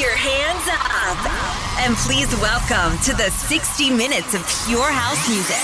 [0.00, 1.18] your hands up.
[1.84, 5.56] And please welcome to the 60 minutes of pure house music.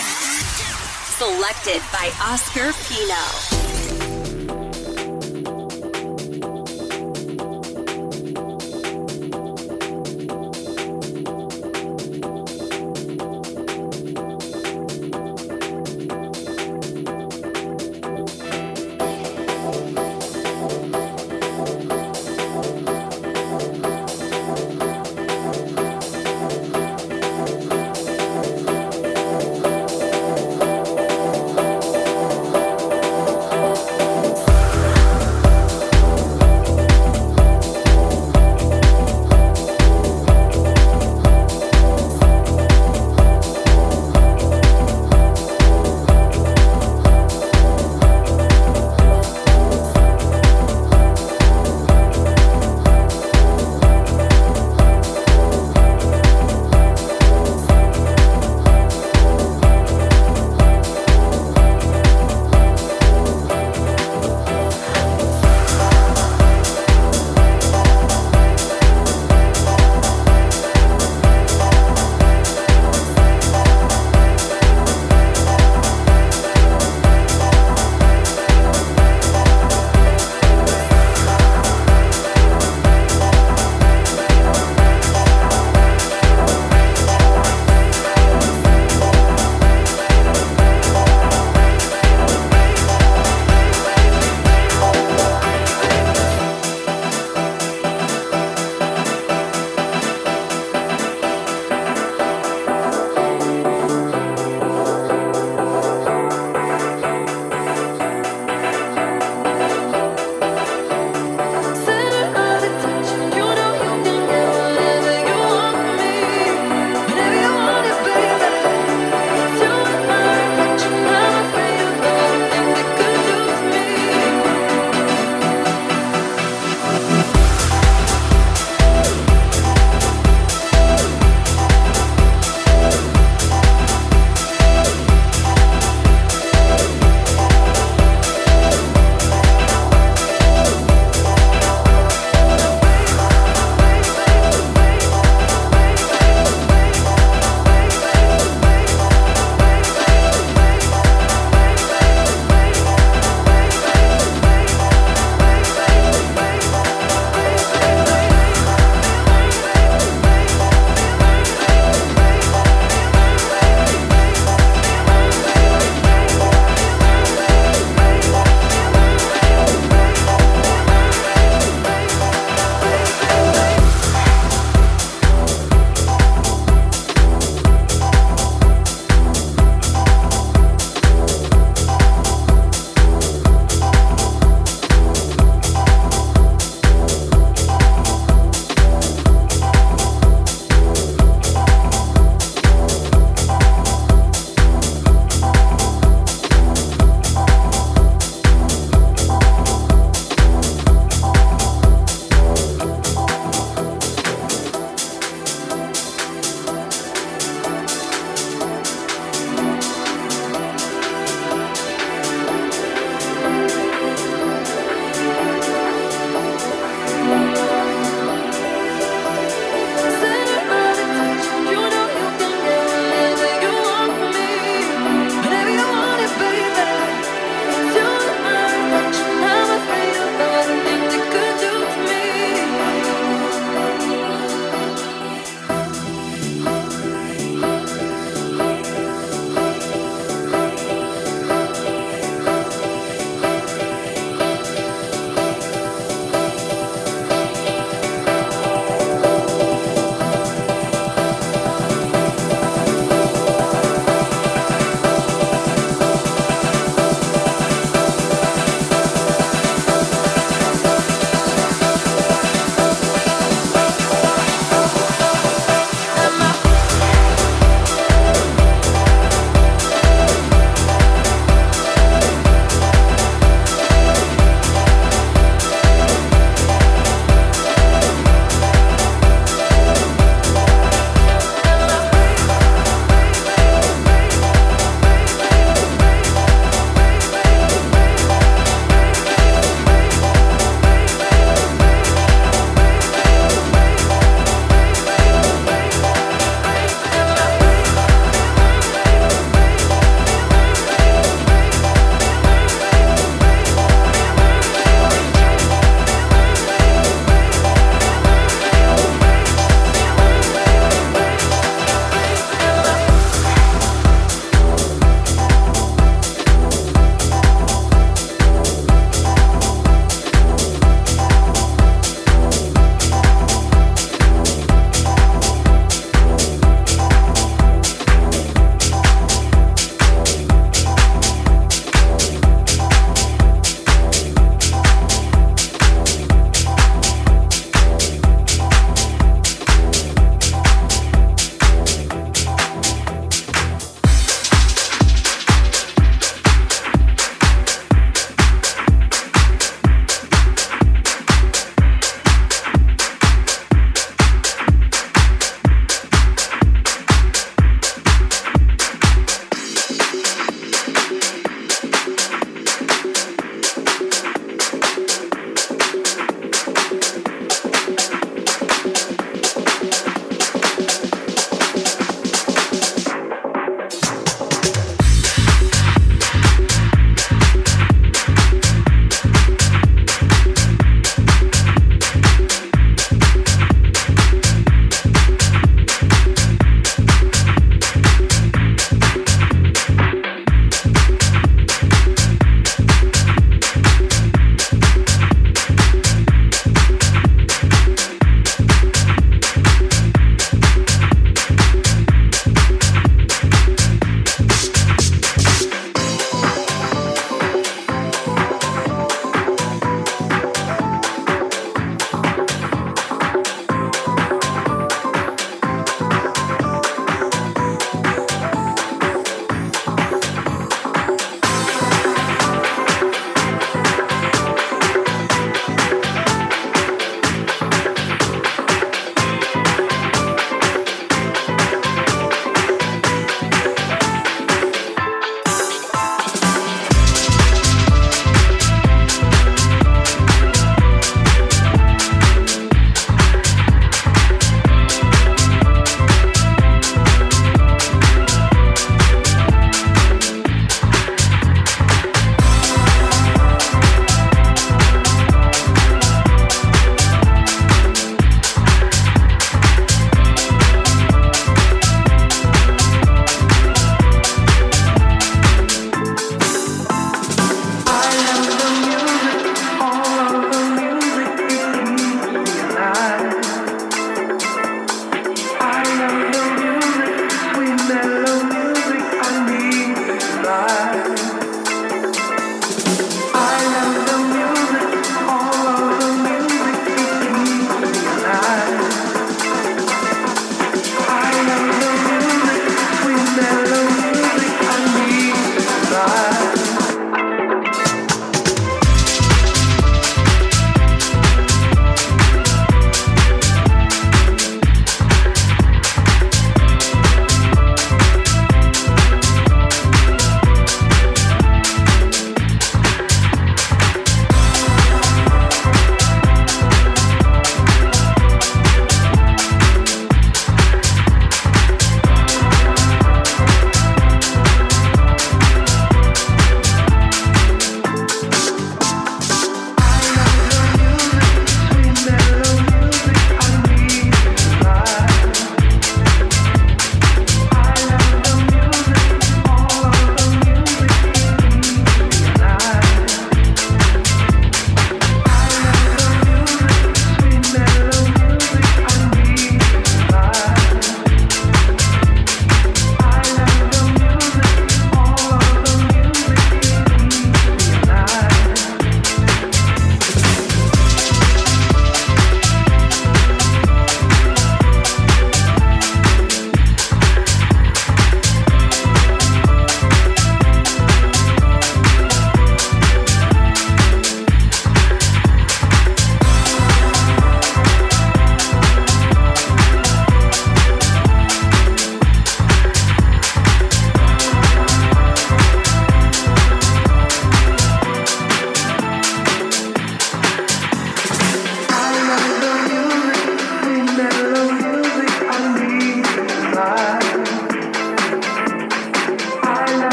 [1.17, 3.58] Selected by Oscar Pino.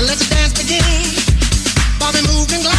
[0.00, 0.80] Let the dance begin.
[1.98, 2.69] Bobby moved and